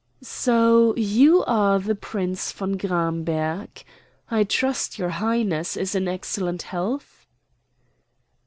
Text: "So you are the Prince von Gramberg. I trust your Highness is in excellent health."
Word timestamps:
"So 0.23 0.95
you 0.95 1.43
are 1.45 1.77
the 1.77 1.93
Prince 1.93 2.51
von 2.51 2.75
Gramberg. 2.75 3.83
I 4.31 4.43
trust 4.43 4.97
your 4.97 5.09
Highness 5.09 5.77
is 5.77 5.93
in 5.93 6.07
excellent 6.07 6.63
health." 6.63 7.27